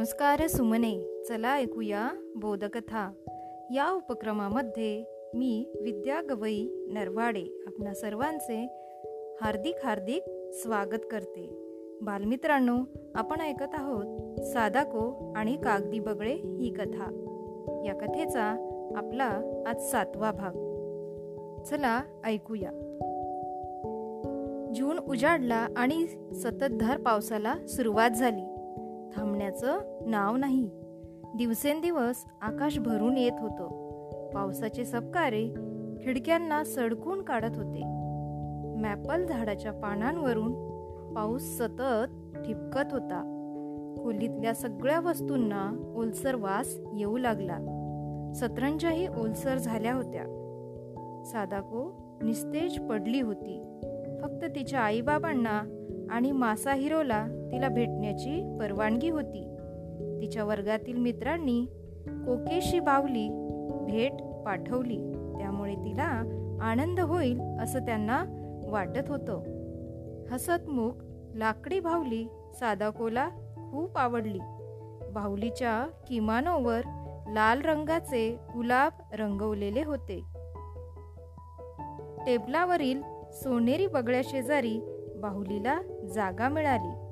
[0.00, 1.24] संस्कार सुमने.
[1.28, 3.12] चला ऐकूया बोधकथा.
[3.74, 5.04] या उपक्रमामध्ये
[5.34, 8.68] मी विद्या गवई नरवाडे आपणा सर्वांचे
[9.40, 10.22] हार्दिक हार्दिक
[10.52, 11.50] स्वागत करते.
[12.02, 12.76] बालमित्रांनो
[13.14, 17.10] आपण ऐकत आहोत सादाको आणि कागदी बगळे ही कथा.
[17.86, 18.44] या कथेचा
[18.96, 20.52] आपला आज सातवा भाग.
[21.62, 22.70] चला ऐकूया.
[24.74, 28.49] जून उजाडला आणि सततधार पावसाला सुरुवात झाली.
[29.50, 30.70] त्याचं नाव नाही.
[31.36, 33.90] दिवसेंदिवस आकाश भरून येत होतं.
[34.30, 35.48] पावसाचे सबकारे
[36.04, 37.82] खिडक्यांना सडकून काढत होते.
[38.80, 40.52] मॅपल झाडाच्या पानांवरून
[41.14, 43.22] पाऊस सतत ठिपकत होता.
[44.02, 47.58] खोलीतल्या सगळ्या वस्तूंना ओलसर वास येऊ लागला.
[48.34, 50.24] सतरंजाही ओलसर झाल्या होत्या.
[51.26, 53.80] सादाको निस्तेज पडली होती.
[54.22, 55.62] फक्त तिच्या आईबाबांना
[56.10, 59.56] आणि मासा हिरोला तिला भेटण्याची परवानगी होती.
[60.20, 61.66] तिच्या वर्गातील मित्रांनी
[62.06, 63.28] कोकेशी बावली
[63.82, 64.12] भेट
[64.46, 64.98] पाठवली.
[65.38, 68.24] त्यामुळे तिला आनंद होईल असं त्यांना
[68.66, 69.42] वाटत होतं.
[70.30, 70.92] हसतमुख
[71.34, 73.28] लाकडी भावली सादाकोला
[73.70, 74.38] खूप आवडली.
[75.12, 76.80] बाहुलीच्या किमानोवर
[77.28, 80.22] लाल रंगाचे गुलाब रंगवलेले होते.
[82.26, 84.80] टेबलावरील सोनेरी बगळ्या शेजारी
[85.16, 85.80] बाहुलीला
[86.14, 87.09] जागा मिळाली.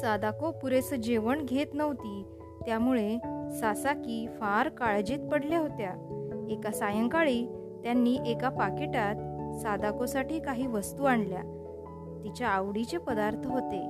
[0.00, 2.24] सादाको पुरेसं जेवण घेत नव्हती.
[2.66, 3.18] त्यामुळे
[3.60, 5.90] सासाकी फार काळजीत पडल्या होत्या.
[6.50, 7.46] एका सायंकाळी
[7.82, 9.14] त्यांनी एका पाकिटात
[9.58, 11.42] सादाकोसाठी काही वस्तू आणल्या.
[12.24, 13.80] तिच्या आवडीचे पदार्थ होते.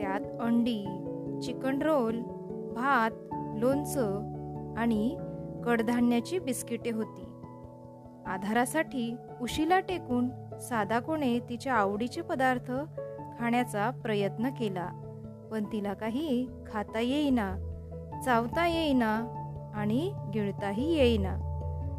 [0.00, 0.84] त्यात अंडी
[1.42, 2.20] चिकन रोल
[2.74, 3.10] भात
[3.56, 4.20] लोणचं
[4.78, 5.16] आणि
[5.64, 7.24] कडधान्याची बिस्किटे होती.
[8.26, 12.72] आधारासाठी उशीला टेकून सादाकोने तिच्या आवडीचे पदार्थ
[13.38, 14.88] खाण्याचा प्रयत्न केला.
[15.50, 17.56] पण तिला काही खाता येईना
[18.24, 19.26] चावता येईना
[19.74, 21.36] आणि गिळताही येईना.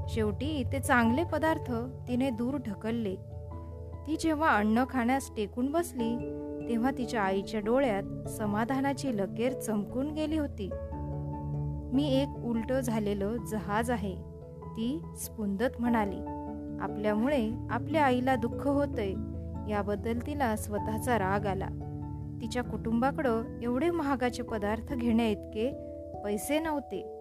[0.09, 1.71] शेवटी ते चांगले पदार्थ
[2.07, 3.15] तिने दूर ढकलले.
[4.07, 6.15] ती जेव्हा अन्न खाण्यास टेकून बसली
[6.69, 10.69] तेव्हा तिच्या आईच्या डोळ्यात समाधानाची लकेर चमकून गेली होती.
[11.93, 14.15] मी एक उलट झालेलं जहाज आहे
[14.65, 16.19] ती स्पुंदत म्हणाली.
[16.81, 19.13] आपल्यामुळे आपल्या आईला दुःख होतंय
[19.71, 21.67] याबद्दल तिला स्वतःचा राग आला.
[22.41, 25.71] तिच्या कुटुंबाकडं एवढे महागाचे पदार्थ घेण्या इतके
[26.23, 27.19] पैसे नव्हते.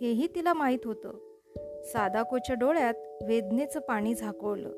[0.00, 1.10] हेही तिला माहीत होतं.
[1.82, 4.70] सादाकोच्या डोळ्यात वेदनेचं पाणी झाकवलं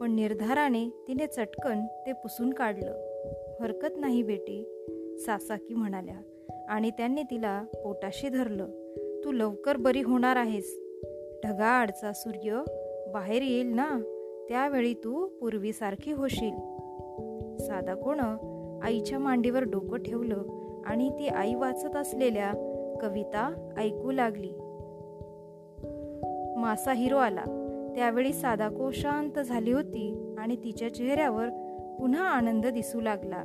[0.00, 2.94] पण निर्धाराने तिने चटकन ते पुसून काढलं.
[3.60, 4.84] हरकत नाही बेटी
[5.18, 8.66] सासाकी म्हणाल्या आणि त्यांनी तिला पोटाशी धरलं.
[9.24, 10.80] तू लवकर बरी होणार आहेस.
[11.44, 12.62] ढगाआडचा सूर्य
[13.12, 13.88] बाहेर येईल ना?
[14.48, 16.78] त्यावेळी तू पूर्वीसारखी होशील.
[17.58, 18.20] साधा कोण?
[18.82, 20.42] आईच्या मांडीवर डोकं ठेवलं
[20.86, 22.52] आणि ती आई वाचत असलेल्या
[23.02, 24.50] कविता ऐकू लागली.
[26.60, 27.64] मासा हिरो आला.
[27.96, 31.48] त्यावेळी सादाको शांत झाली होती आणि तिच्या चेहऱ्यावर
[32.00, 33.44] पुन्हा आनंद दिसू लागला.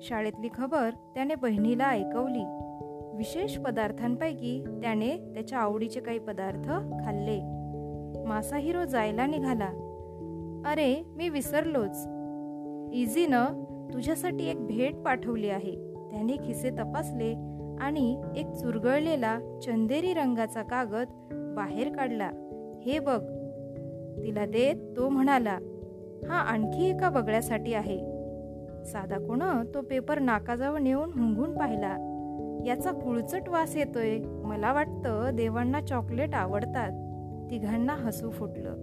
[0.00, 2.44] शाळेतली खबर त्याने बहिणीला ऐकवली.
[3.16, 6.68] विशेष पदार्थांपैकी त्याने त्याच्या आवडीचे काही पदार्थ
[7.04, 7.40] खाल्ले.
[8.26, 9.68] मासा हिरो जायला निघाला.
[10.66, 12.06] अरे मी विसरलोच.
[12.92, 13.44] इझीनं
[13.92, 15.92] तुझ्यासाठी एक भेट पाठवली आहे.
[16.10, 17.34] त्याने खिसे तपासले
[17.80, 21.06] आणि एक चुरगळलेला चंदेरी रंगाचा कागद
[21.56, 22.30] बाहेर काढला.
[22.86, 23.20] हे बघ
[24.24, 25.58] तिला देत तो म्हणाला
[26.28, 27.98] हा आणखी एका बगळ्यासाठी आहे.
[28.84, 29.42] साधा कोण
[29.74, 32.12] तो पेपर नाकाजवळ नेऊन हुंगून पाहिला.
[32.66, 34.18] याचा कुळचट वास येतोय.
[34.18, 36.90] मला वाटतं देवांना चॉकलेट आवडतात.
[37.50, 38.74] तिघांना हसू फुटलं.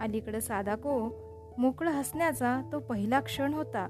[0.00, 1.23] अलीकडे सादाको
[1.58, 3.86] मोकळं हसण्याचा तो पहिला क्षण होता.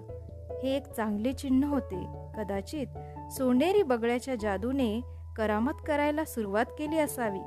[0.63, 2.07] हे एक चांगले चिन्ह होते.
[2.37, 2.87] कदाचित
[3.33, 5.01] सोनेरी बगळ्याच्या जादूने
[5.37, 7.39] करामत करायला सुरुवात केली असावी.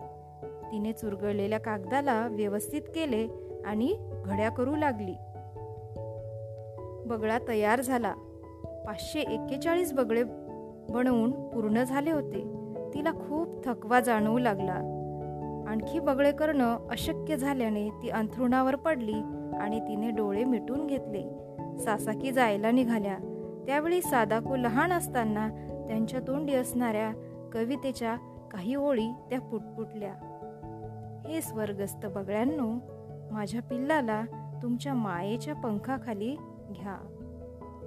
[0.71, 3.27] तिने चुरगळलेल्या कागदाला व्यवस्थित केले
[3.65, 3.95] आणि
[4.25, 5.15] घड्या करू लागली.
[7.07, 8.13] बगळा तयार झाला.
[8.87, 10.23] पाचशे एक्केचाळीस बगळे
[10.89, 12.39] बनवून पूर्ण झाले होते.
[12.93, 14.96] तिला खूप थकवा जाणवू लागला.
[15.67, 19.21] आणखी बगळे करणं अशक्य झाल्याने ती अंथरुणावर पडली
[19.61, 21.23] आणि तिने डोळे मिटून घेतले.
[21.77, 23.17] सासाकी जायला निघाल्या.
[23.67, 25.49] त्यावेळी सादाको लहान असताना
[25.87, 27.11] त्यांच्या तोंडी असणाऱ्या
[27.53, 28.15] कवितेच्या
[28.51, 30.13] काही ओळी त्या पुटपुटल्या.
[31.27, 32.67] हे स्वर्गस्थ बगळ्यांनो
[33.31, 34.23] माझ्या पिल्लाला
[34.63, 36.37] तुमच्या मायेच्या पंखाखाली
[36.71, 36.95] घ्या.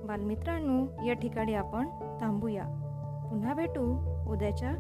[0.05, 1.87] बालमित्रांनो या ठिकाणी आपण
[2.21, 2.65] थांबूया.
[3.31, 3.99] पुन्हा भेटू
[4.33, 4.73] उद्याच्या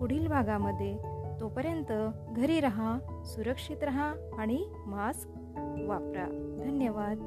[0.00, 1.11] पुढील भागामध्ये.
[1.42, 1.92] तोपर्यंत
[2.36, 5.28] घरी रहा सुरक्षित रहा आणि मास्क
[5.88, 6.26] वापरा.
[6.64, 7.18] धन्यवाद.